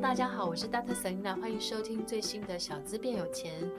[0.00, 0.94] 大家好，我是 Dr.
[0.94, 3.70] Selina，欢迎收听最新的小资变有钱。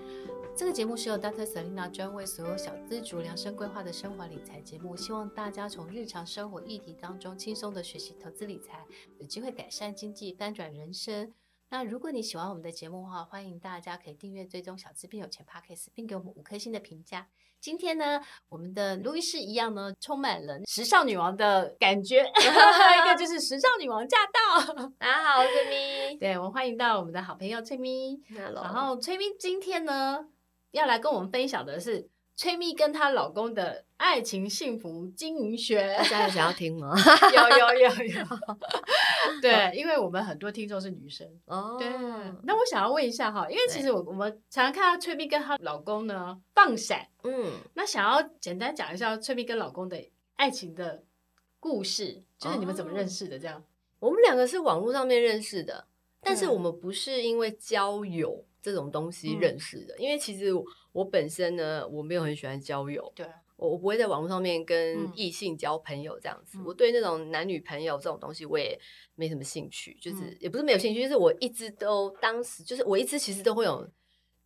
[0.56, 1.44] 这个节目是由 Dr.
[1.44, 8.86] Selina 专为所有小资族量身规划的生活理财节目，希望大家从日常生活议题当中轻松的学习投资理财，
[9.18, 11.34] 有机会改善经济，翻转人生。
[11.74, 17.28] 那如果你喜欢我们的节目的话，欢迎大家可以订阅追踪小资变有钱 Podcast，并给我们五颗星的评价。
[17.60, 24.72] 今天呢，我们的录音室一样呢，充满了时尚女王的感觉， 一个就是时尚女王驾到。
[25.00, 25.70] 大家好，我是崔
[26.12, 26.16] 咪。
[26.22, 28.22] 对，我们欢迎到我们的好朋友崔咪。
[28.38, 28.64] Hello。
[28.64, 30.28] 然后崔咪今天呢，
[30.74, 32.08] 要来跟我们分享的是。
[32.36, 36.94] 崔咪跟她老公的爱情幸福经营学，大家有想要听吗？
[37.34, 38.26] 有有有有。
[39.42, 41.78] 对，因为我们很多听众是女生哦。
[41.80, 41.88] 对，
[42.44, 49.98] 那我想要问一下哈，因为其实我我们常常看到崔咪跟她老公呢放闪，嗯，那想要简单讲一下崔咪跟老公的
[50.36, 51.04] 爱情的
[51.60, 53.38] 故事，就是你们怎么认识的？
[53.38, 53.64] 这样，
[54.00, 55.88] 我们两个是网络上面认识的，
[56.22, 58.44] 但是我们不是因为交友。
[58.64, 60.52] 这种东西认识的，嗯、因为其实
[60.94, 68.80] 我本身呢，我没有很喜欢交友，对，我我不会在网络上面跟异性交朋友这样子，嗯、我对那种男女朋友这种东西我也
[69.16, 73.86] 没什么兴趣，就是、嗯、也不是没有兴趣，就是我一直都当时就是我一直其实都会有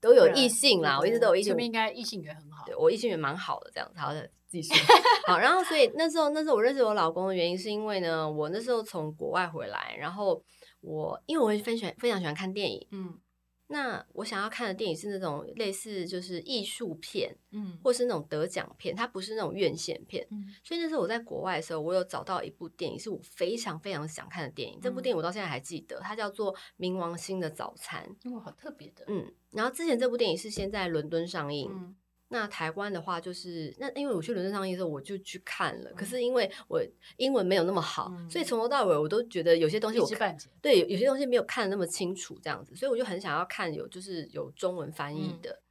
[0.01, 4.73] 都有异性啦，我一直都有异性，应该异性缘很好，对我异性缘蛮好的这样子，好的 继续。
[5.27, 10.41] 好，然后所以那时候那时候我认识我老公的原因是因为呢，我那时候从国外回来，然后
[10.81, 13.19] 我因为我会分喜非常喜欢看电影，嗯。
[13.67, 20.25] 那我想要看的电影是那种类似就是艺术片，嗯，或是那种得奖片，它不是那种院线片。
[20.31, 24.79] 嗯，所以那时候我在国外的时候，我有找到一部电影是我非常非常想看的电影。
[24.79, 28.09] 嗯，这部电影我到现在还记得，它叫做《冥王星的早餐》。
[28.33, 29.03] 哇，好特别的。
[29.07, 31.69] 嗯，然后之前这部电影是先在伦敦上映。
[31.72, 31.95] 嗯
[32.29, 35.89] 那台湾的话，就是那因为我去伦敦上映的时候，我就去看了。
[35.91, 36.83] 嗯、可是因为我
[37.15, 45.51] 英文没有那么好，嗯、所以从头到尾我都觉得有些东西我看对有些东西没有看的那么清楚，这样子，所以我就很想要看有就是有中文翻译的。
[45.51, 45.63] 嗯、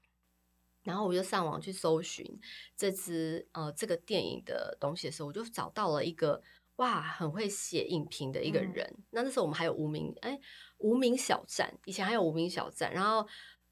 [0.84, 2.24] 然后我就上网去搜寻
[2.74, 6.42] 这支呃这个电影的东西的时候，我就找到了一个
[6.76, 8.86] 哇很会写影评的一个人。
[8.96, 10.40] 嗯、那那时候我们还有无名哎
[10.78, 13.28] 无名小站，以前还有无名小站，然后。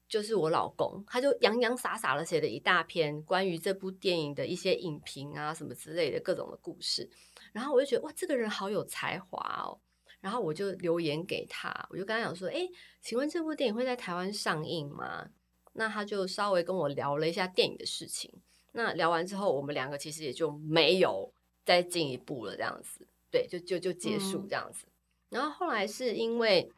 [0.07, 7.09] 就是我老公，他就洋洋洒洒的写了一大篇关于这部电影的一些影评啊，什么之类的各种的故事。
[7.51, 9.79] 然后我就觉得哇，这个人好有才华哦。
[10.21, 12.69] 然后我就留言给他，我就跟他讲说：“诶，
[13.01, 15.27] 请问这部电影会在台湾上映吗？”
[15.73, 18.31] 那他就稍微跟我聊了一下电影的事情。
[18.71, 21.31] 那聊完之后，我们两个其实也就没有
[21.65, 23.07] 再进一步了，这样子。
[23.31, 24.85] 对，就就就结束这样子。
[24.87, 24.91] 嗯。
[25.29, 26.71] 然后后来是因为。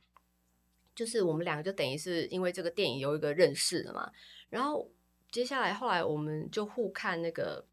[0.97, 4.11] 就是我们两个就等于是因为这个电影有一个认识的嘛，
[4.49, 4.89] 然后
[5.31, 7.63] 接下来后来我们就互看那个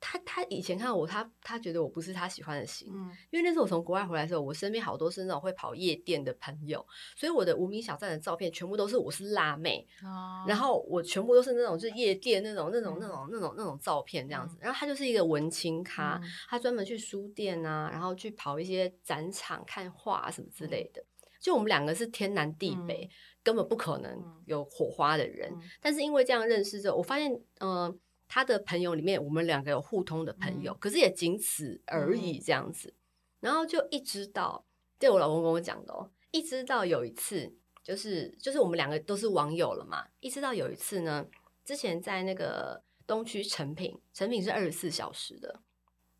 [0.00, 6.84] 他他以前看我他他觉得我不是他喜欢的型，嗯，因为那时候我从国外回来的时候，我身边好多是那种会跑夜店的朋友，
[7.14, 21.04] 所以我的无名小站的照片全部都是我是辣妹，哦，然后我全部都是那种就是夜店那种那种那种那种那种照片这样子，然后他就是一个文青咖，他专门去书店啊，然后去跑一些展场看画什么之类的。
[21.42, 23.10] 就我们两个是天南地北，嗯、
[23.42, 24.16] 根本不可能
[24.46, 25.50] 有火花的人。
[25.52, 27.98] 嗯、但是因为这样认识之后，我发现，嗯、呃，
[28.28, 32.88] 他的朋友里面，我们两个有互通的朋友，嗯、可是也仅此而已，这样子。
[32.88, 32.96] 嗯、
[33.40, 34.64] 然后就一直到，
[35.00, 37.52] 对我老公跟我讲的哦，一直到有一次，
[37.82, 40.06] 就是就是我们两个都是网友了嘛。
[40.20, 41.26] 一直到有一次呢，
[41.64, 45.60] 之前在那个东区成品，成品是二十四小时的。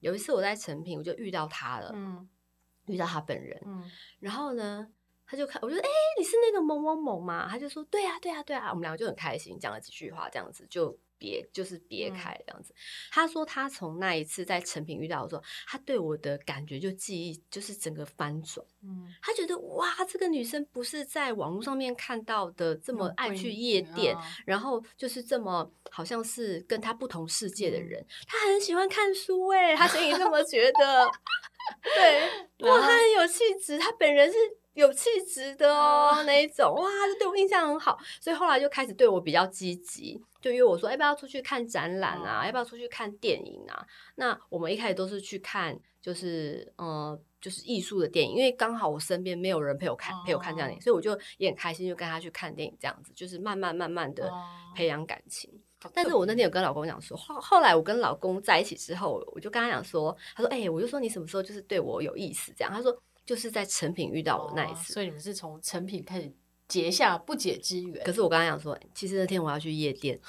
[0.01, 2.29] 有一次我在成品，我就遇到他了，嗯，
[2.87, 4.89] 遇到他本人，嗯，然后呢。
[5.33, 7.49] 他就看，我就说，哎、欸，你是那个某某某吗？
[7.51, 8.69] 他就说，对啊，对啊，对啊。
[8.69, 12.75] 我们两个就很开心，讲了几句话，这样子就别就是别开这样子。
[12.75, 12.77] 嗯、
[13.11, 18.67] 他说他从那一次在成品遇到的时候，他对我的感觉就记忆就是整个翻转。
[18.83, 27.99] 嗯，他觉得哇，这个女生不是在网络上面看到的这么爱去夜店，嗯、然后就是这么好像是跟他不同世界的人。
[28.03, 31.11] 嗯、他很喜欢看书，哎，他心里这么觉得。
[31.95, 34.37] 对，哇，他很有气质，他本人是
[34.75, 36.83] 有气质的哦，那一种哇，
[37.13, 43.87] 就对我印象很好，所以后来就开始对我比较积极，就约我说要不要出去看展览啊，要不要出去看电影啊？
[44.17, 47.21] 那我们一开始都是去看，就是呃。
[47.43, 54.33] 就是艺术的电影，因为刚好我身边没有人陪我看，陪我看这样电影，所以我就也很开心，就跟他去看电影，这样子就是慢慢慢慢的
[54.77, 55.53] 培养感情。
[55.93, 62.73] 但是我那天有跟老公讲说，后后来我跟老公在一起之后，我就跟他讲说，他说，哎、欸，我就说你什么时候就是对我有意思这样？
[62.73, 66.33] 他说就是在成品遇到我那一次，所以你们是从成品开始
[66.69, 68.05] 结下不解之缘。
[68.05, 70.19] 可是我刚刚讲说，其实那天我要去夜店，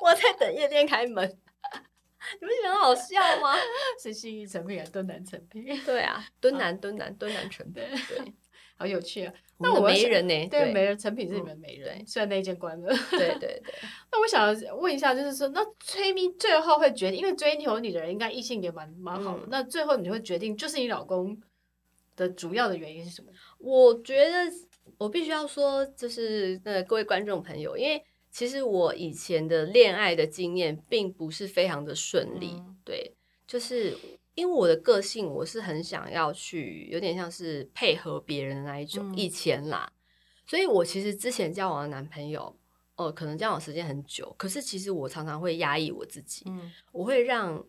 [0.00, 1.26] 我在等夜店开门。
[2.40, 3.54] 你不觉得很好笑吗？
[4.02, 5.62] 是信义成品还是敦南成品？
[5.84, 8.34] 对啊，敦南敦南敦南成品，对，
[8.76, 9.32] 好有趣啊！
[9.58, 10.46] 那我没人呢？
[10.48, 12.94] 对，没人成品是你们没人，虽然那一间关了。
[13.10, 13.62] 对对对。
[14.10, 21.40] 那我想问一下，就是说，那崔咪最后会决定，因为追求你的人应该异性也蛮蛮好的，那最后你会决定，就是你老公
[22.16, 23.30] 的主要的原因是什么？
[23.58, 24.50] 我觉得
[24.98, 28.02] 我必须要说，就是呃，各位观众朋友，因为。
[28.36, 33.14] 其实我以前的恋爱的经验并不是非常的顺利，嗯、对，
[33.46, 33.96] 就是
[34.34, 39.92] 因为我的个性，我是很想要去，有点像是配合别人的那一种，嗯、以前啦，
[40.46, 42.42] 所以我其实之前交往的男朋友，
[42.96, 47.64] 哦、呃，可能交往时间很久，可是其实我常常会压抑我自己，嗯、我会让，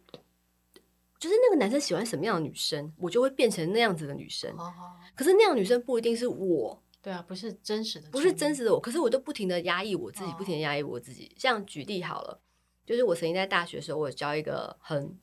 [1.19, 4.73] 就是那个男生喜欢什么样的女生，我就会变成那样子的女生，哦、
[5.15, 6.81] 可是那样女生不一定是我。
[7.01, 8.79] 对啊，不是真实的，不是真实的我。
[8.79, 11.31] 可是我都不停的压抑我自己，不停的压抑我自己。
[11.37, 12.41] 像举例好了，
[12.83, 15.15] 就是我曾经在大学的时候，我有交一个很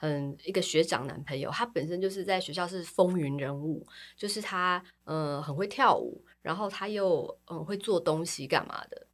[0.00, 3.86] 很一个学长男朋友，他本身就是在学校是风云人物，
[4.16, 9.06] 就是他嗯、呃、很会跳舞，然后他又嗯、呃、会做东西干嘛的。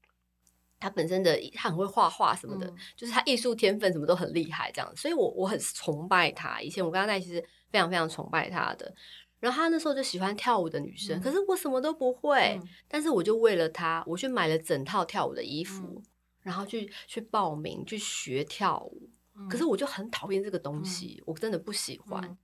[0.78, 4.94] 他本身的他很会画画什么的，嗯、就是他艺术天分什么都很厉害这样。
[4.94, 6.60] 所以我我很崇拜他。
[6.60, 7.40] 以前我跟他在一起是
[7.72, 8.94] 非常非常崇拜他的。
[9.40, 12.56] 然后他那时候就喜欢跳舞的女生，嗯、可是我什么都不会。
[12.62, 16.02] 嗯、但是我就为了他，我去买了整套跳舞的衣服，嗯、
[16.42, 19.10] 然后去去报名去学跳舞。
[19.36, 22.22] 嗯、可是我就很讨厌这个东西，嗯、我真的不喜欢。
[22.24, 22.36] 嗯、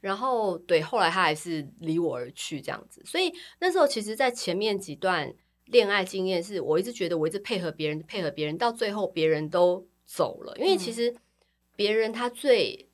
[0.00, 3.02] 然后对，后来他还是离我而去这样子。
[3.04, 5.34] 所以那时候其实，在前面几段
[5.66, 10.56] 恋爱经验，是我一直觉得我一直配合别人，配合别人，到最后别人都走了。
[10.58, 11.14] 因为其实
[11.76, 12.88] 别人他最。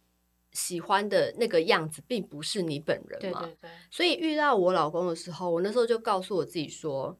[0.52, 3.38] 喜欢的那个样子，并不是你本人嘛。
[3.38, 3.70] 对对对。
[3.88, 7.16] 所以遇到我老公的时候，我那时候就告诉我自己说：“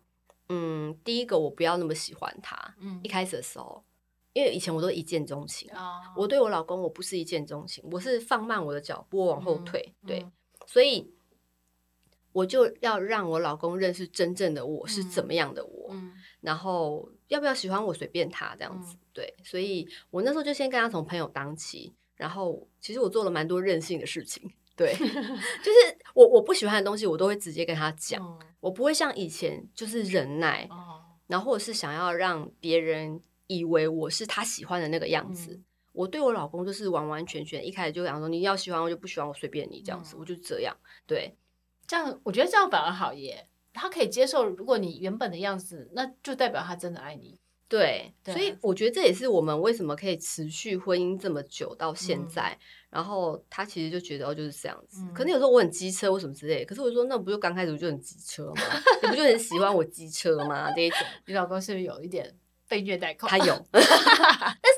[0.50, 2.74] 嗯，第一个我不要那么喜欢他。
[2.80, 3.84] 嗯，一开始的时候，
[4.32, 5.70] 因为以前我都一见钟情。
[5.74, 9.92] 哦，我对我老公，我不是一见钟情，我是放慢我的脚步，往后退。
[10.02, 10.26] 嗯，对，
[10.66, 11.12] 所以
[12.32, 15.88] 我就要让我老公认识真正的我是怎么样的我。
[15.92, 18.94] 嗯，然后要不要喜欢我，随便他这样子。
[18.94, 21.92] 嗯，对，所以我那时候就先跟他从朋友当起。
[22.16, 24.92] 然后，其实我做了蛮多任性的事情，对，
[25.64, 33.18] 就是我我不喜欢的东西，我都会直接跟他讲，嗯、我不会像以前就是忍耐，哦、然后或者是想要让别人
[33.50, 35.54] 以为我是他喜欢的那个样子。
[35.54, 40.76] 嗯、我对我老公就是完完全全，一开始就讲说你要喜欢我就不喜欢我随便你这样子，嗯、我就这样，
[41.06, 41.34] 对，
[41.86, 47.38] 这样我觉得这样反而好耶，他可以接受，如果你原本的样子，那就代表他真的爱你。
[47.68, 52.50] 对，对，所以我觉得这也是我们为什么可以持续婚姻这么久到现在。
[52.50, 55.00] 嗯、然后他其实就觉得哦，就是这样子。
[55.02, 58.62] 嗯、可能有时候我很机车或什么之类，可是我就说那不就刚开始我就很机车吗？
[59.04, 60.72] 你不就很喜欢我机车吗？
[60.74, 62.34] 这一种，你老公是不是有一点
[62.70, 63.12] 被虐待？
[63.14, 63.88] 他有， 但是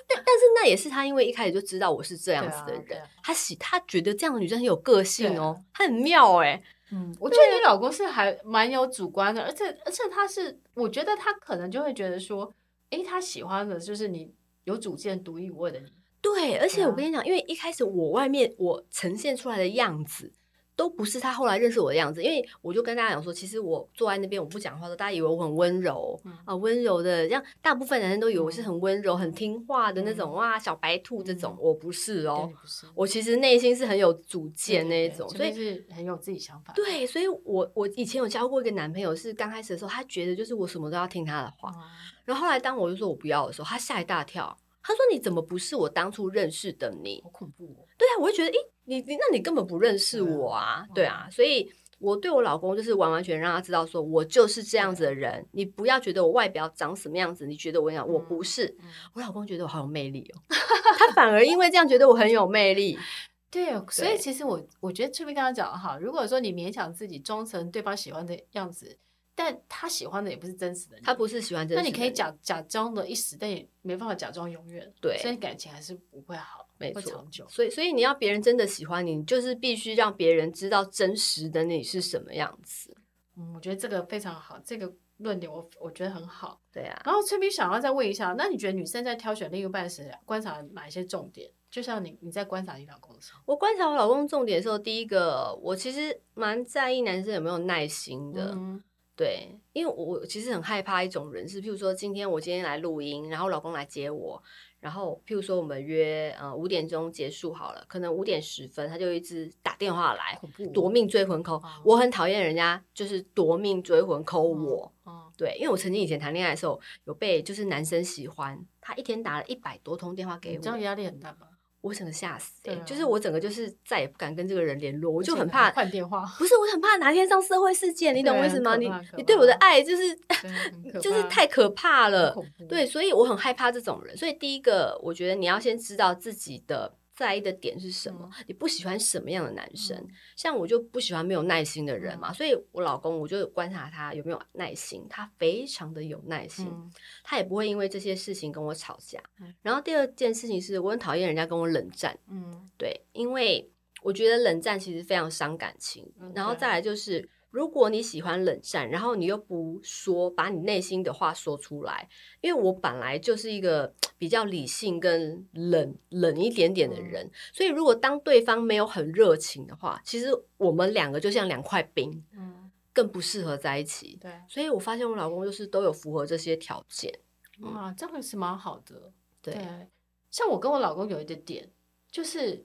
[0.09, 6.63] 但但是那也是他因为一开始就知道我是这样子的人，啊啊、他喜他觉得这样的女生很有个性哦，啊、他很妙哎、欸。
[6.91, 12.53] 嗯，我觉得你老公是还蛮有主观的，而且而且他是，我觉得他可能就会觉得说。
[12.91, 14.31] 诶，他喜欢的就是你
[14.65, 15.87] 有主见、独一无二的你。
[16.21, 20.31] 对，而且我跟你讲，啊、因为一开始我外面我呈现出来的样子，
[20.75, 22.23] 都不是他后来认识我的样子。
[22.23, 31.55] 因为我就跟大家讲说，其实我坐在那边我不讲话的，大家以为我很温柔、嗯、啊，温柔的，像大部分男生都以为我是很温柔、嗯、很听话的那种、嗯、哇，小白兔这种。
[31.55, 32.50] 嗯、我不是哦，
[32.95, 36.73] 我其实内心是很有主见那一种，所以是很有自己想法。
[36.75, 41.71] 对，所以我我以前有交过一个男朋友，是刚开始的时候，他觉得就是我什么都要听他的话。
[41.75, 41.83] 嗯
[42.25, 44.57] 然后后来，当我就说我不要的时候，他吓一大跳。
[44.81, 47.21] 他说：“你怎么不是我当初认识的你？
[47.25, 50.87] 好恐怖哦！”对啊，我就觉得，诶，你你，那你根本不认识我啊！
[50.95, 55.47] 对啊，所以我对我老公就是完完全让他知道，说我就是这样子的人。
[55.53, 58.77] 你不要觉得我外表长什么样子，你觉得我讲我不是。
[59.15, 60.43] 我老公觉得我好有魅力哦，
[60.99, 62.99] 他反而因为这样觉得我很有魅力。
[63.51, 68.99] 对，所以其实我我觉得这边刚刚讲的哈，如果说你勉强自己装成对方喜欢的样子。
[69.35, 71.81] 但他喜欢的也不是真实的，他不是喜欢真实的。
[71.83, 74.93] 那你可以假假装的一时，但也没办法假装永远。
[75.01, 76.69] 对，所以感情还是不会好。
[76.89, 77.47] 没错，长久。
[77.49, 82.97] 所以，所以你要别人真的喜欢你，你就是必须让别人知道真实的你是什么样子。
[83.37, 86.61] 嗯，我觉得这个非常好，这个论点我我觉得很好。
[86.73, 87.03] 对啊。
[87.05, 91.51] 然后崔咪想要再问一下，那你觉得女生在挑选另一半时，观察哪一些重点？
[91.71, 98.53] 就像你你在观察你老公的时候，我观察我老公重点的时候，第一个我其实蛮在意男生有没有耐心的。
[98.55, 98.83] 嗯
[99.15, 104.43] 对，因为我其实很害怕一种人是，譬如说今天我今天来录音，然后老公来接我，
[104.83, 110.37] 然后譬如说我们约呃五点钟结束好了，可能五点十分他就一直打电话来，
[110.75, 114.93] 夺命追魂 call，我很讨厌人家就是夺命追魂 call 我。
[115.37, 121.47] 对，因为我曾经以前谈恋爱的时候有被就是男生喜欢，他一天打了一百多通电话给我，这样压力很大吗？
[121.83, 126.25] 我整个吓死、欸啊，就是我整个就是再也不敢跟这个人联络，我就很怕换电话。
[126.39, 128.77] 不是，我很怕哪天上社会事件，你懂我意思吗？
[128.77, 130.17] 你你对我的爱就是
[131.03, 132.35] 就是太可怕了，
[132.69, 134.17] 对，所以我很害怕这种人。
[134.17, 136.95] 所以第一个，我觉得你要先知道自己的。
[137.23, 138.29] 在意的点是什么？
[138.37, 139.97] 嗯、你不喜欢什么样的男生？
[139.97, 146.91] 嗯、像我就不喜欢没有耐心的人嘛，嗯、所以我老公我就观察他有没有耐心，他非常的有耐心，嗯、
[147.23, 149.23] 他也不会因为这些事情跟我吵架。
[149.41, 153.71] 嗯、然后第二件事情是我很讨厌人家跟我冷战，嗯，对，因为
[154.02, 156.12] 我觉得冷战其实非常伤感情。
[156.19, 157.29] 嗯、然后再来就是。
[157.53, 162.09] 如果你喜欢冷战，然后你又不说，把你内心的话说出来，
[162.41, 174.17] 因为我本来就是一个 比较理性跟冷冷一点点的人，嗯、所以如果当对方没有很热情的话，其实我们两个就像两块冰，嗯，更不适合在一起。
[174.19, 177.13] 对，所以我发现我老公就是都有符合这些条件，
[177.61, 179.13] 哇，这样也是蛮好的。
[179.43, 179.89] 对，对，
[180.31, 181.69] 像我跟我老公有一个点，
[182.11, 182.65] 就是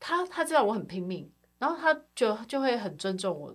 [0.00, 3.54] 他他知道我很拼命，然后他就就会很尊重我。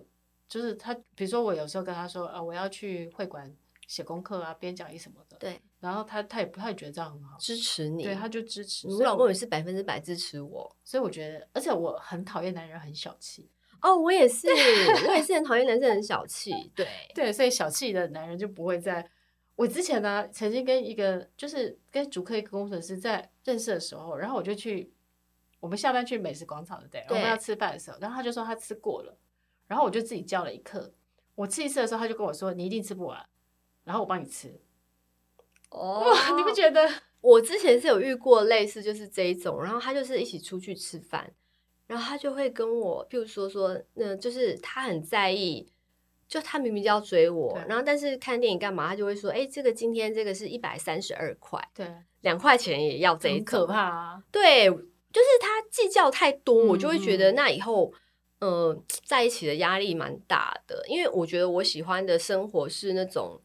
[0.54, 3.52] 就是他，比如说我有时候跟他说啊，我要去会馆
[3.88, 5.36] 写功课啊，编讲义什么的。
[5.36, 5.60] 对。
[5.80, 8.04] 然后他他也不太觉得这样很好，支持你。
[8.04, 8.86] 对，他就支持。
[8.86, 13.50] 我老公也是百分之百支持我，所以我觉得，而且我很讨厌男人很小气。
[13.82, 14.46] 哦，我也是，
[15.08, 16.52] 我也是很讨厌男生很小气。
[16.72, 19.04] 对 对，所以小气的男人就不会在。
[19.56, 24.94] 我之前呢，曾经跟一个就是跟主科一个工程师在认识的时候，然后我就去
[25.58, 29.18] 我们下班去美食广场的，对，我们要吃饭的时候，然后他就说他吃过了。
[29.66, 30.92] 然后我就自己叫了一客，
[31.34, 33.24] 我吃一次的时候，他就跟我说：“你一定吃不完，
[33.84, 34.60] 然后我帮你吃。”
[35.70, 36.04] 哦，
[36.36, 36.88] 你不觉得？
[37.20, 41.32] 我之前是有遇过类似就是这一种，然后他就是一起出去吃饭，
[41.86, 45.66] 然后他就会跟我，譬如说说，那就是他很在意，
[46.28, 51.90] 就他明明就要追我，然后但是看电影干嘛，他就会说：“哎，这个今天这个是一百三十二块，对，
[52.20, 57.90] 两块钱也要这一种，可怕啊！”对，就是他计较太多，我就会觉得那以后。
[57.94, 58.00] 嗯，
[59.04, 63.40] 在一起的压力蛮大的，因为我觉得我喜欢的生活是那种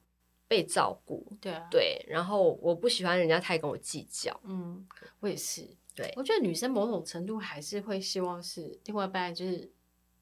[0.48, 4.88] 被照顾，对啊，对，然后我不喜欢人家太跟我计较，嗯，
[5.20, 9.72] 我也是，对，我觉得女生某种程度还是会希望是另外一半就是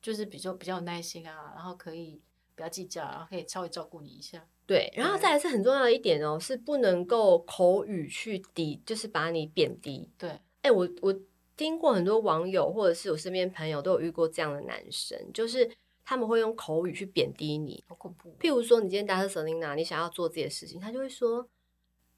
[0.01, 2.21] 就是比较比较有耐心啊，然后可以
[2.55, 11.13] 不要计较，然后可以稍微照顾你一下，对，然后再来是很重要的一点哦，是不能够口语去抵，就是把你贬低，对，哎，我我。
[11.57, 15.69] 听过很多网友，或者是我身边朋友都有遇过这样的男生，就是
[16.05, 18.33] 他们会用口语去贬低你，好恐怖。
[18.39, 21.49] 譬如说，你今天搭车 Selina，你想要做自己的事情，他就会说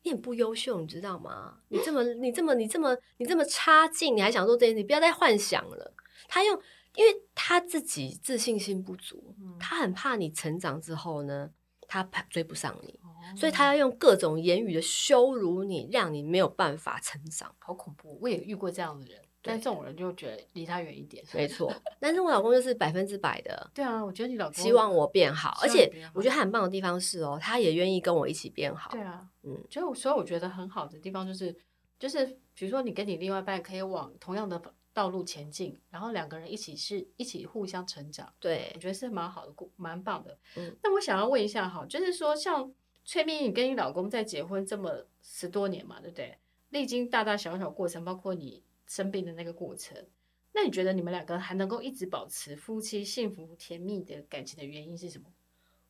[0.04, 1.60] 你很不优秀，你知道吗？
[1.70, 4.76] 你这么你这么你这么你这么差劲，你还想做这件事？
[4.76, 5.94] 你不要再幻想了。
[6.28, 6.62] 他用，
[6.96, 11.50] 因为他自己自信心不足，他很怕你成长之后呢，
[11.88, 13.00] 他追不上你，
[13.38, 17.56] 所以他要用各种言语的羞辱你，让你没有办法成长。
[17.58, 18.20] 好恐怖！
[18.22, 19.22] 我也遇过这样的人。
[19.42, 21.74] 但这种人就觉得离他远一点，没错。
[22.00, 28.92] 但是我老公就是百分之百的，对啊，我觉得你老公希望我变好，而且我觉得他很棒的地方是哦，他也愿意跟我一起变好。
[28.92, 31.56] 对啊，嗯，就所以我觉得很好的地方就是，
[31.98, 34.62] 就是比如说你跟你另外一半可以往同样的
[34.94, 38.32] 道路前进，然后两个人一起是一起互相成长。
[38.42, 40.38] 对，我觉得是蛮好的，蛮棒的。
[40.58, 42.70] 嗯，那我想要问一下哈，就是说像
[43.06, 46.38] 崔咪，你跟你老公在结婚这么十多年嘛，对不对？
[46.72, 48.62] 历经大大小小过程，包括你。
[48.90, 49.96] 生病的那个过程，
[50.52, 55.26] 那你觉得你们两个还能够一直保持夫妻幸福甜蜜的感情的原因是什么？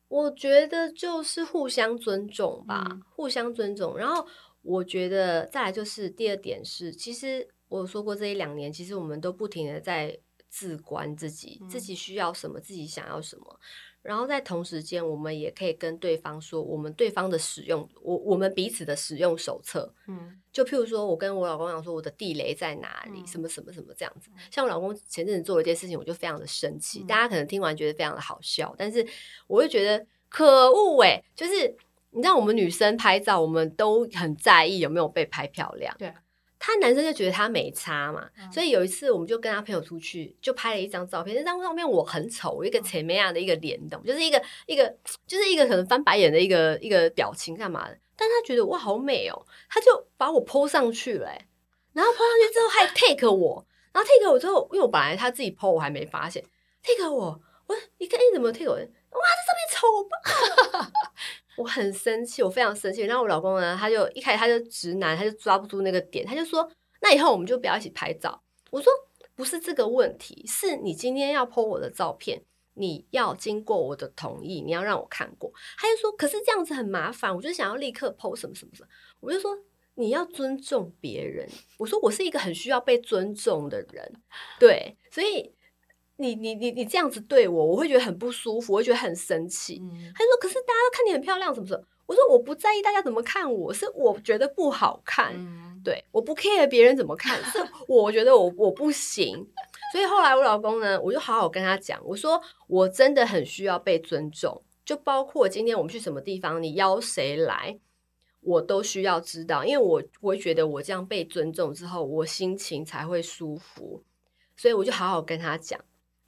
[0.06, 3.96] 我觉得就是互相尊重吧，嗯、互相尊重。
[3.96, 4.26] 然后
[4.60, 13.60] 我觉得再来就是第二点是，其实我有说过这一两年，其实我们都不停的在自观自己，嗯、自己需要什么，自己想要什么。
[14.02, 24.30] 然后在同时间，我们也可以跟对方说，我们对方的使用，我我们彼此的使用手册，嗯，就譬如说，我跟我老公讲说，我的地雷在哪里，嗯、什么什么什么这样子。
[24.50, 29.06] 像我老公前阵子做了一件事情，我就非常的生气，嗯、大家可能听完觉得非常的好笑，但是
[29.46, 31.76] 我会觉得可恶哎，就是
[32.10, 36.12] 你知道，我们女生拍照，我们都很在意有没有被拍漂亮，对。
[36.70, 41.34] 他他男生就觉得他没差嘛，嗯、所以有一次我们就跟他朋友出去，就拍了一张照片。
[41.34, 44.06] 那张照片我很丑，一个前面样的一个脸，懂、嗯？
[44.06, 44.96] 就是一个一个
[45.26, 47.98] 就是一个可能翻白眼的一个一个表情干嘛的？
[48.16, 51.26] 但他觉得哇好美哦，他就把我 po 上去了，
[51.92, 56.44] 然后 po 上去之后还 take 我，然后 take 我之后，因为我本来他自己 po 我还没发现
[56.84, 58.74] ，take 我，我说你看你怎么 take 我？
[58.76, 60.92] 哇，这上面丑吧！
[61.60, 63.02] 我很生气，我非常生气。
[63.02, 66.66] 然后我老公呢，他就一开始他就直男，他就抓不住那个点，他就说
[67.02, 68.90] ：“那以后我们就不要一起拍照。”我说
[69.36, 72.42] ：“不是这个问题，是你今天要 po 我的照片，
[72.74, 78.88] 你要经过我的同意，你要让我看过。”他就说：“可是这样子很麻烦，我就想要立刻 po 什么什么什么。”
[79.20, 79.56] 我就说
[79.96, 81.46] ：“你要尊重别人。”
[81.78, 84.22] 我说：“我是一个很需要被尊重的人，
[84.58, 85.54] 对，所以。”
[86.20, 89.78] 你你你你这样子对我，我会觉得很不舒服，我会觉得很生气。
[89.82, 95.32] 嗯、他说：“可是大家都看你很漂亮，什么什么。”我说：“我不在意大家怎么看我，是我觉得不好看。
[95.34, 99.46] 嗯、对，我不 care 别人怎么看，是 我觉得我我不行。
[99.92, 107.78] 所以后来我老公呢，我就好好跟他讲，我说我真的很需要被尊重，就包括今天我们去什么地方，你邀谁来，
[108.40, 114.02] 我都需要知道，因为我我会觉得我这样被尊重之后，我心情才会舒服。
[114.56, 115.80] 所以我就好好跟他讲。”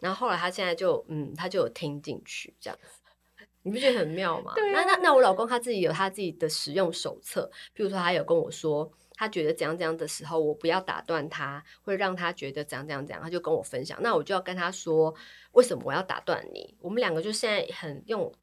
[0.03, 3.01] 然后后来他现在就嗯，他就有听进去这样子，
[3.63, 4.53] 你不觉得很妙吗？
[4.57, 13.97] 对啊、那那那我老公他自己有他自己的使用手册，比如说他有跟我说，他觉得怎样怎样的时候，我不要打断他，会让他觉得怎样怎样怎样，他就跟我分享。
[14.03, 15.15] 那我就要跟他说，
[15.53, 16.77] 为什么我要打断你？
[16.81, 18.35] 我们两个就现在很用，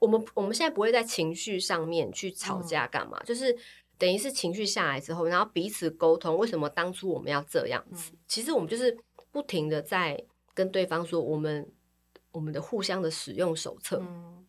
[0.00, 3.54] 我们我们现在不会在情绪上面去吵架干嘛，嗯、就是
[3.98, 8.12] 等于是情绪下来之后，然后彼此沟通，为什么当初我们要这样子？
[8.14, 8.96] 嗯、其实我们就是
[9.30, 10.24] 不停的在。
[10.54, 11.70] 跟对方说，我们
[12.30, 13.98] 我们的互相的使用手册。
[14.00, 14.44] 嗯，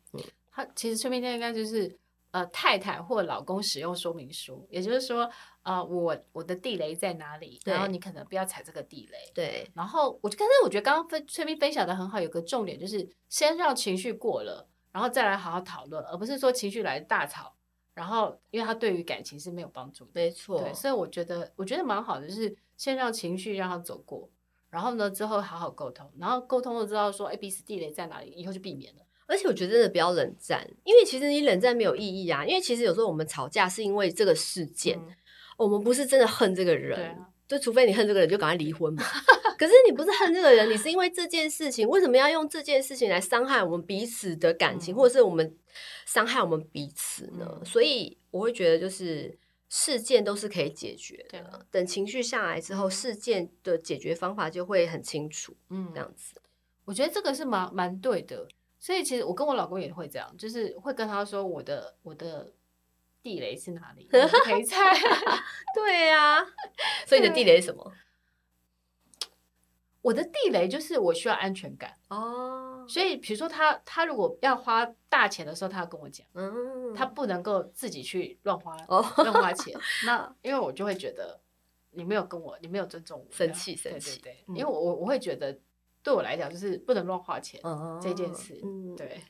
[0.51, 1.98] 他其实催眠应该就是
[2.31, 5.29] 呃太太或老公使用说明书，也就是说
[5.63, 9.17] 呃我我的地雷在哪里，然后你可能不要踩这个地雷。
[9.33, 17.56] 对，然后我就刚才我觉得刚刚分催眠分享的很好，有个重点就是先让情绪过了，然后再来好好讨论，而不是说情绪来大吵，
[17.93, 20.12] 然后因为他对于感情是没有帮助的。
[20.13, 24.30] 没错，对，所以我觉得我觉得蛮好的，就是先让情绪让他走过。
[24.73, 29.01] 然后呢，之后好好沟通，然后沟通了知道说，A、B、C 地雷在哪里，以后就避免了。
[29.27, 32.43] 而且我觉得真的不要冷战，因为其实你冷战没有意义啊。
[32.43, 35.15] 因为其实有时候我们吵架是因为这个事件，嗯、
[35.57, 39.03] 我们不是真的恨这个人，啊、就除非你恨这个人，就赶快离婚嘛。
[39.59, 45.55] 可是你不是恨这个人，你是因为这件事情，为什么要用这件事情来伤害我们彼此的感情，嗯、或者是我们
[46.07, 47.47] 伤害我们彼此呢？
[47.47, 49.38] 嗯、所以我会觉得就是。
[49.75, 55.57] 事件都是可以解决的，对等情绪下来之后，嗯、事件的解决方法就会很清楚。
[55.69, 56.39] 嗯，这样子，
[56.86, 58.47] 我觉得这个是蛮蛮对的。
[58.77, 62.53] 所以其实我跟我老公也会这样，就是会跟他说我的我的
[63.23, 64.77] 地雷是哪里，可以猜。
[65.73, 66.45] 对呀、啊，
[67.07, 67.91] 所以你的地雷是什么？
[70.03, 72.62] 我的地雷就是我需要安全感哦。
[72.88, 79.78] 所以，比如说他他如果要花大钱的时候，他要跟我讲，嗯，他不能够自己去乱花乱花钱。
[80.06, 81.39] 那因为我就会觉得
[81.91, 84.19] 你没有跟我，你没有尊重我，生气生气。
[84.22, 85.60] 对对对，因为我我会觉得
[86.02, 87.60] 对我来讲就是不能乱花钱
[88.02, 88.60] 这件事，
[88.98, 89.22] 对。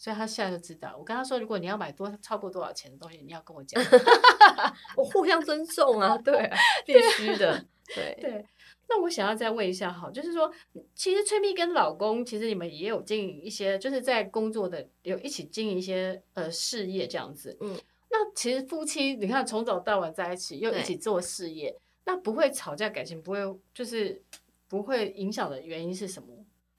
[0.00, 3.82] 所以他现在就知道，我跟他说，如果你要买多超过多少钱的东西，你要跟我讲，
[4.96, 6.48] 我互相尊重啊， 对，
[6.86, 8.46] 必须的， 对对。
[8.88, 10.50] 那我想要再问一下哈，就是说，
[10.94, 17.56] 其实崔蜜跟老公，其实你们也有经营一些，就是在工作的有一起经营一些呃事业这样子。
[17.60, 17.76] 嗯，
[18.10, 23.38] 那其实夫妻你看从早到晚在一起，又一起做事业，那不会吵架，感情不会
[23.74, 24.22] 就是
[24.68, 26.28] 不会影响的原因是什么？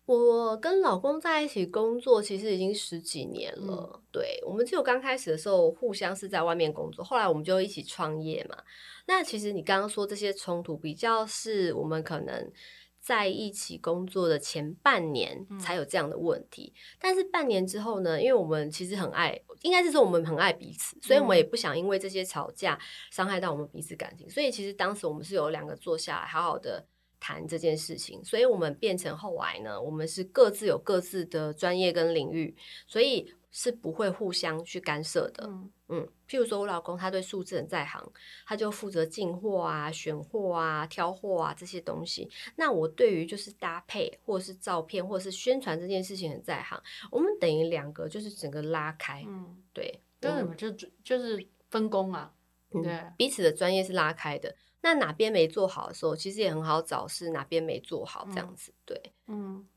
[0.10, 3.92] 我跟老公在一起工作，其实已经十几年了。
[3.94, 8.58] 嗯、对，我们只有刚开始的时候，互相是在外面工作，后来我们就一起创业嘛。
[9.06, 12.52] 那其实你刚刚说这些冲突，比较是我们可能
[13.00, 16.74] 在一起工作的前半年才有这样的问题。
[16.76, 22.80] 嗯、但是半年之后呢，因为我们其实很爱，应该是说我们很爱彼此，所以我们也不想因为这些吵架
[23.12, 24.28] 伤害到我们彼此感情。
[24.28, 26.88] 所以其实当时我们是有两个坐下来，好好的。
[27.20, 32.56] 谈这件事情，所以我们变成后来呢，我们是各自有各自的专业跟领域，
[32.88, 35.44] 所以是不会互相去干涉的。
[35.48, 38.12] 嗯，嗯，譬如说我老公他对数字很在行，
[38.46, 42.30] 他就负责进货啊、选货啊、挑货啊这些东西。
[42.56, 49.26] 那我对于就是搭配或者是照片或者是宣传这件事情很在行，我们等于两个就是整个拉开。
[49.28, 50.72] 嗯，对，对，我们就
[51.04, 52.32] 就是分工啊，
[52.72, 54.56] 对，嗯，彼此的专业是拉开的。
[54.82, 59.14] 那哪边没做好的时候，其实也很好找，是哪边没做好这样子，嗯、对。
[59.28, 59.68] 嗯，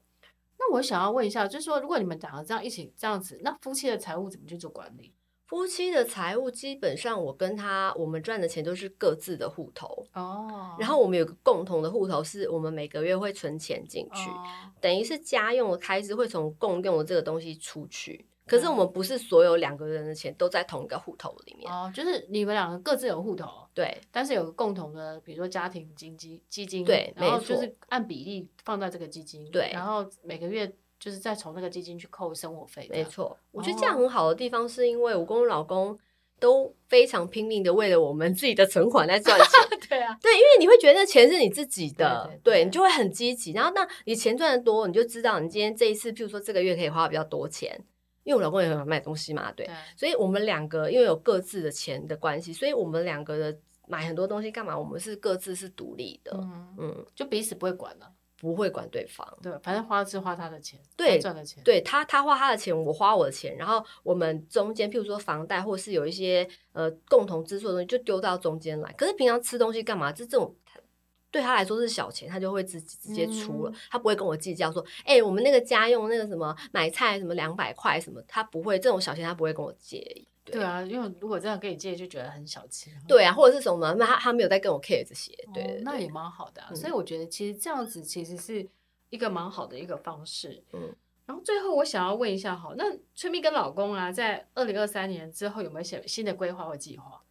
[0.58, 5.12] 那我想要问一下，就是说，如果你们两个这样一起这样子，那夫妻的财务怎么去做管理？
[5.46, 10.74] 夫夫妻的财务基本上，我跟他我们赚的钱都是各自的户头哦。
[10.76, 14.42] 然后我们有个共同的户头，是我们每个月会存钱进去，哦、
[14.80, 18.26] 等于是家用的开支会从共用的这个东西出去。
[18.52, 33.34] 可是我们不是所有两个人的钱都在同一个户头里面哦，就是你们两个各自有户头，对，但是有个共同的，比如说家庭经济基金，对，然后就是按比例放在这个基金，对，然后每个月就是再从那个基金去扣生活费，没错。
[33.52, 35.98] 我觉得这样很好的地方是因为我跟我老公
[36.38, 43.52] 都非常拼命的为了我们自己的存款在赚钱， 对啊，对，因为你会觉得钱是你自己的，对，对，对，对，你就会很积极。
[43.52, 47.82] 然后那你钱赚的多，你就知道你今天这一次，譬如说这个月可以花比较多钱。
[48.24, 54.78] 因为我老公也很喜欢买东西嘛，对，对，所以我们两个因为有各自的钱的关系，所以我们两个的买很多东西干嘛？
[54.78, 68.92] 我们是各自是独立的，嗯，嗯，就彼此不会管了，不会管对方，对，反正花是花他的钱，对，赚的钱，对他他花他的钱，我花我的钱，然后我们中间譬如说房贷或是有一些呃共同支出的东西，就丢到中间来。
[68.92, 70.12] 可是平常吃东西干嘛？
[70.12, 70.54] 就这种。
[71.32, 79.98] 对他来说是小钱，他就会直直接出了，嗯，他不会跟我计较说，哎、欸，我们那个家用那个什么买菜什么两百块什么，他不会这种小钱，他不会跟我借。
[80.44, 82.90] 对，对啊，因为如果这样跟你借，就觉得很小气。
[83.08, 86.68] 对啊，或者是什么，那他他没有在跟我 care 这些，对，对，对，那也蛮好的啊。
[86.70, 86.76] 嗯。
[86.76, 88.68] 所以我觉得其实这样子其实是
[89.08, 90.62] 一个蛮好的一个方式。
[90.72, 97.22] 嗯，然后最后我想要问一下，好，那崔咪跟老公啊，在二零二三年之后有没有写新的规划或计划？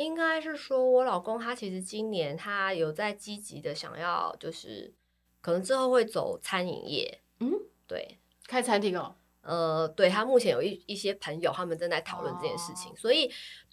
[0.00, 4.94] 应该是说，我老公他其实今年他有在积极的想要，就是
[5.42, 7.20] 可能之后会走餐饮业。
[7.40, 7.52] 嗯，
[7.86, 9.14] 对，开餐厅哦。
[9.42, 13.30] 呃，对，他目前有一一些朋友，他们正在讨论这件事情，哦、所以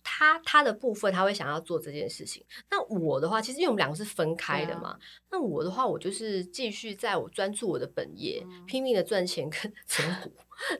[0.09, 2.41] 他他的部分他会想要做这件事情。
[2.71, 4.99] 那我的话，其实因为我们两个是分开的嘛，啊、
[5.31, 10.31] 那我的话，我就是继续在我专注我的本业，嗯、拼命的赚钱跟 存股。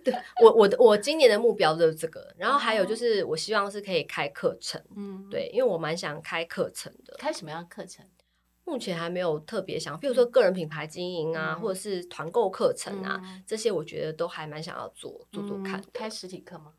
[0.04, 7.14] 对我我的我今年的目标就是这个，然后还有就是我希望是可以开课程，嗯，对，因为我蛮想开课程的。
[7.18, 8.06] 开什么样课程？
[8.64, 15.86] 目前还没有特别想，比如说个人品牌经营啊，嗯、或者是团购课程啊、嗯，这些我觉得都还蛮想要做做做看、嗯。
[15.94, 16.74] 开实体课吗？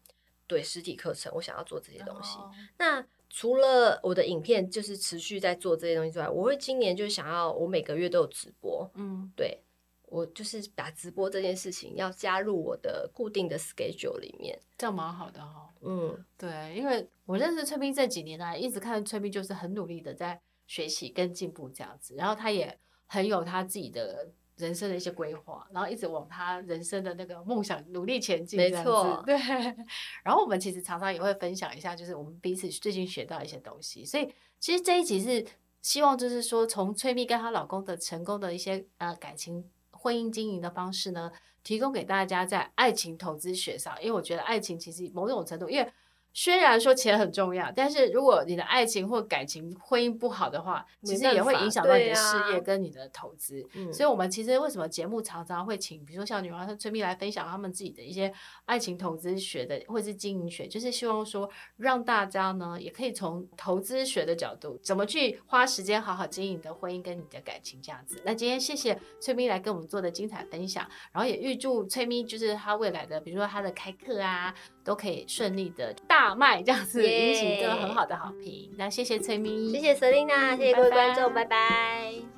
[0.49, 2.39] 对，实体课程我想要做这些东西。
[2.39, 8.91] 哦、那除了我的影片就是持续在做这些东西之外，我会今年就想要我每个月都有直播。
[8.95, 9.63] 嗯，对，
[10.07, 15.69] 我就是把直播这件事情要加入我的固定的 schedule 里面，这样蛮好的哈、哦。
[15.83, 20.41] 嗯，对，因为我认识崔斌这几年来，一直看崔斌就是很努力的在。
[20.71, 28.59] 学习跟进步这样子，然后他也很有他自己的人生的一些规划，然后一直往他人生的那个梦想努力前进。
[28.59, 29.35] 没错，对。
[30.23, 34.05] 然后我们其实常常也会分享一下，就是我们彼此最近学到一些东西。
[34.05, 35.47] 所以其实这一集是
[35.81, 45.90] 希望就是说，从崔蜜跟她老公的成功的一些呃感情婚姻经营的方式呢，提供给大家在爱情投资学上，因为我觉得爱情其实某种程度因为。
[46.33, 53.61] 虽然说钱很重要，但是如果你的爱情或感情、婚姻不好的话，其实也会影响到你的事业跟你的投资。
[53.62, 58.33] 啊、所以，我们其实为什么节目常常会请，比如说像女王和崔蜜来分享他们自己的一些
[58.67, 68.23] 爱情投资学的，或者是经营学，就是希望说让大家呢也可以从投资学的角度，怎么去花时间好好经营你的婚姻跟你的感情这样子。
[68.25, 78.69] 那今天谢谢崔咪来跟我们做的精彩分享，然后也预祝崔咪就是她未来的，比如说她的开课啊，都可以顺利的大卖这样子，引起一个很好的好评。
[78.77, 81.57] 那谢谢崔咪，谢谢 Selina，谢谢各位观众，拜拜。
[81.57, 82.38] 拜拜。